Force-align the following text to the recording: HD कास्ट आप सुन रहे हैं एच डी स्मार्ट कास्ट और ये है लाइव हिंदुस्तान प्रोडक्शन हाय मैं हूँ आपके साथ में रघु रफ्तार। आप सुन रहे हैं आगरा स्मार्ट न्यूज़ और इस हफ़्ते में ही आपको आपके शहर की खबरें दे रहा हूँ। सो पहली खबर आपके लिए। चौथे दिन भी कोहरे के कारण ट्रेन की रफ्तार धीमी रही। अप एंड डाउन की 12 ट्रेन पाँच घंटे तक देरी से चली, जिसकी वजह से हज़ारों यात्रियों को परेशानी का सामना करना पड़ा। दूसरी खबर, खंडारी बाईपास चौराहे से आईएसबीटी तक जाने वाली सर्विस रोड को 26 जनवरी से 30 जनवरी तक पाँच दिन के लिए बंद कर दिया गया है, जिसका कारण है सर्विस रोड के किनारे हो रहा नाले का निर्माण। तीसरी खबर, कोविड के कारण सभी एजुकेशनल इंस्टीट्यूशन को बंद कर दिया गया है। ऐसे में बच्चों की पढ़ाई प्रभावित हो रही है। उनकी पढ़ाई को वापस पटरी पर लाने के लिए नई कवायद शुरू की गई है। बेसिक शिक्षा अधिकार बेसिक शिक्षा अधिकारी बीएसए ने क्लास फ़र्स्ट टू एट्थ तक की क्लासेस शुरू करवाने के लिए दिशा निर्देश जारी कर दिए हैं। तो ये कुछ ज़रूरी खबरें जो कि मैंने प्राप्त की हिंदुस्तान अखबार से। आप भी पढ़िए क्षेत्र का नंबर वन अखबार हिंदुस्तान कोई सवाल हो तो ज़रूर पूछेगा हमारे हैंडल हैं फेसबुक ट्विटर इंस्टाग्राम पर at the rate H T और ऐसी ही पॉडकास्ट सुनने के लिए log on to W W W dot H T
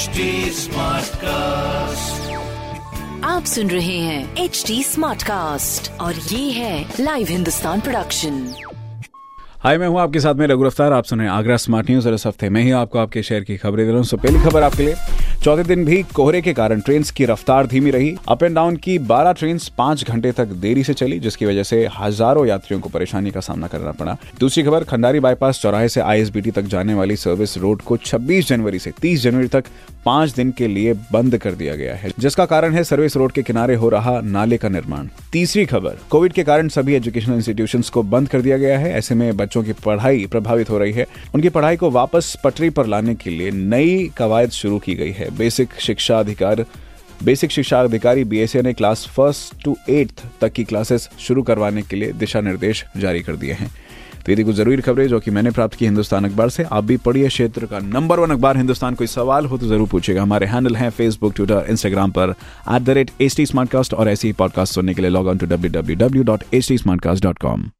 HD 0.00 0.20
कास्ट 1.14 2.30
आप 3.24 3.44
सुन 3.44 3.70
रहे 3.70 3.98
हैं 3.98 4.36
एच 4.36 4.64
डी 4.66 4.82
स्मार्ट 4.82 5.22
कास्ट 5.22 5.90
और 6.00 6.14
ये 6.14 6.50
है 6.50 6.94
लाइव 7.00 7.26
हिंदुस्तान 7.30 7.80
प्रोडक्शन 7.80 8.54
हाय 9.58 9.78
मैं 9.78 9.88
हूँ 9.88 10.00
आपके 10.00 10.20
साथ 10.20 10.34
में 10.34 10.46
रघु 10.46 10.64
रफ्तार। 10.64 10.92
आप 10.92 11.04
सुन 11.04 11.18
रहे 11.18 11.28
हैं 11.28 11.34
आगरा 11.34 11.56
स्मार्ट 11.56 11.90
न्यूज़ 11.90 12.08
और 12.08 12.14
इस 12.14 12.26
हफ़्ते 12.26 12.48
में 12.48 12.62
ही 12.62 12.70
आपको 12.70 12.98
आपके 12.98 13.22
शहर 13.22 13.40
की 13.40 13.56
खबरें 13.56 13.84
दे 13.86 13.90
रहा 13.90 13.96
हूँ। 13.96 14.04
सो 14.04 14.16
पहली 14.16 14.40
खबर 14.40 14.62
आपके 14.62 14.82
लिए। 14.82 14.94
चौथे 15.44 15.62
दिन 15.62 15.84
भी 15.84 16.02
कोहरे 16.14 16.40
के 16.42 16.52
कारण 16.52 16.80
ट्रेन 16.80 17.02
की 17.16 17.24
रफ्तार 17.24 17.66
धीमी 17.66 17.90
रही। 17.90 18.14
अप 18.28 18.42
एंड 18.42 18.54
डाउन 18.54 18.74
की 18.76 18.98
12 19.00 19.32
ट्रेन 19.32 19.58
पाँच 19.78 20.04
घंटे 20.04 20.32
तक 20.32 20.46
देरी 20.60 20.82
से 20.84 20.94
चली, 20.94 21.18
जिसकी 21.18 21.46
वजह 21.46 21.62
से 21.62 21.86
हज़ारों 21.98 22.44
यात्रियों 22.46 22.80
को 22.80 22.88
परेशानी 22.88 23.30
का 23.30 23.40
सामना 23.40 23.66
करना 23.66 23.92
पड़ा। 23.92 24.16
दूसरी 24.40 24.64
खबर, 24.64 24.84
खंडारी 24.84 25.20
बाईपास 25.20 25.60
चौराहे 25.62 25.88
से 25.88 26.00
आईएसबीटी 26.00 26.50
तक 26.50 26.62
जाने 26.64 26.94
वाली 26.94 27.16
सर्विस 27.16 27.56
रोड 27.58 27.82
को 27.82 27.96
26 27.96 28.48
जनवरी 28.48 28.78
से 28.78 28.90
30 28.92 29.22
जनवरी 29.22 29.48
तक 29.48 29.64
पाँच 30.04 30.34
दिन 30.34 30.50
के 30.50 30.66
लिए 30.68 30.92
बंद 31.12 31.36
कर 31.38 31.52
दिया 31.52 31.74
गया 31.76 31.94
है, 31.94 32.10
जिसका 32.18 32.44
कारण 32.44 32.74
है 32.74 32.84
सर्विस 32.84 33.16
रोड 33.16 33.32
के 33.32 33.42
किनारे 33.42 33.74
हो 33.74 33.88
रहा 33.88 34.20
नाले 34.20 34.56
का 34.56 34.68
निर्माण। 34.68 35.08
तीसरी 35.32 35.64
खबर, 35.66 35.96
कोविड 36.10 36.32
के 36.32 36.44
कारण 36.44 36.68
सभी 36.68 36.94
एजुकेशनल 36.94 37.34
इंस्टीट्यूशन 37.34 37.82
को 37.92 38.02
बंद 38.04 38.28
कर 38.28 38.40
दिया 38.40 38.56
गया 38.58 38.78
है। 38.78 38.92
ऐसे 38.92 39.14
में 39.14 39.36
बच्चों 39.36 39.62
की 39.62 39.72
पढ़ाई 39.84 40.26
प्रभावित 40.26 40.70
हो 40.70 40.78
रही 40.78 40.92
है। 40.92 41.06
उनकी 41.34 41.48
पढ़ाई 41.48 41.76
को 41.76 41.90
वापस 41.90 42.36
पटरी 42.44 42.70
पर 42.70 42.86
लाने 42.86 43.14
के 43.14 43.30
लिए 43.30 43.50
नई 43.50 44.10
कवायद 44.16 44.50
शुरू 44.52 44.78
की 44.78 44.94
गई 44.94 45.10
है। 45.10 45.28
बेसिक 45.30 45.80
शिक्षा 45.80 46.18
अधिकार 46.18 46.64
बेसिक 47.24 47.50
शिक्षा 47.50 47.80
अधिकारी 47.80 48.24
बीएसए 48.24 48.62
ने 48.62 48.72
क्लास 48.72 49.06
फ़र्स्ट 49.06 49.62
टू 49.64 49.76
एट्थ 49.90 50.22
तक 50.40 50.52
की 50.52 50.64
क्लासेस 50.64 51.08
शुरू 51.18 51.42
करवाने 51.42 51.82
के 51.82 51.96
लिए 51.96 52.12
दिशा 52.12 52.40
निर्देश 52.40 52.84
जारी 52.96 53.22
कर 53.22 53.36
दिए 53.36 53.52
हैं। 53.52 53.70
तो 54.26 54.32
ये 54.32 54.44
कुछ 54.44 54.54
ज़रूरी 54.56 54.82
खबरें 54.82 55.06
जो 55.08 55.18
कि 55.20 55.30
मैंने 55.30 55.50
प्राप्त 55.50 55.74
की 55.74 55.84
हिंदुस्तान 55.84 56.24
अखबार 56.24 56.48
से। 56.48 56.62
आप 56.62 56.84
भी 56.84 56.96
पढ़िए 56.96 57.28
क्षेत्र 57.28 57.66
का 57.66 57.78
नंबर 57.78 58.20
वन 58.20 58.30
अखबार 58.30 58.56
हिंदुस्तान 58.56 58.94
कोई 58.94 59.06
सवाल 59.06 59.46
हो 59.46 59.58
तो 59.58 59.66
ज़रूर 59.66 59.88
पूछेगा 59.88 60.22
हमारे 60.22 60.46
हैंडल 60.46 60.76
हैं 60.76 60.90
फेसबुक 60.90 61.34
ट्विटर 61.36 61.66
इंस्टाग्राम 61.70 62.10
पर 62.10 62.34
at 62.74 62.82
the 62.82 62.90
rate 62.90 63.10
H 63.20 63.36
T 63.36 63.46
और 63.96 64.08
ऐसी 64.08 64.28
ही 64.28 64.32
पॉडकास्ट 64.32 64.74
सुनने 64.74 64.94
के 64.94 65.02
लिए 65.02 65.10
log 65.10 65.26
on 65.26 65.38
to 65.38 65.46
W 65.46 65.72
W 65.72 65.96
W 65.96 66.22
dot 66.22 66.44
H 66.54 66.68
T 66.68 67.79